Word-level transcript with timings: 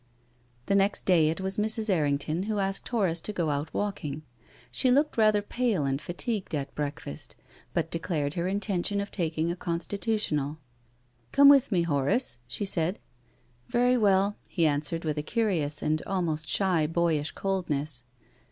The 0.65 0.73
next 0.73 1.05
day 1.05 1.29
it 1.29 1.41
was 1.41 1.59
Mrs. 1.59 1.87
Errington 1.87 2.41
who 2.49 2.57
asked 2.57 2.87
Horace 2.87 3.21
to 3.21 3.31
go 3.31 3.51
out 3.51 3.71
walking. 3.71 4.23
She 4.71 4.89
looked 4.89 5.15
rather 5.15 5.43
pale 5.43 5.85
and 5.85 6.01
fatigued 6.01 6.55
at 6.55 6.73
breakfast, 6.73 7.35
but 7.75 7.91
declared 7.91 8.33
her 8.33 8.47
intention 8.47 8.99
of 8.99 9.11
taking 9.11 9.51
a 9.51 9.55
constitutional." 9.55 10.57
Come 11.31 11.49
with 11.49 11.71
me, 11.71 11.83
Horace," 11.83 12.39
she 12.47 12.65
said." 12.65 12.97
Very 13.69 13.95
well," 13.95 14.35
he 14.47 14.65
answered, 14.65 15.05
with 15.05 15.19
a 15.19 15.21
curious 15.21 15.83
and 15.83 16.01
almost 16.07 16.47
shy 16.49 16.87
boyish 16.87 17.33
coldness. 17.33 18.03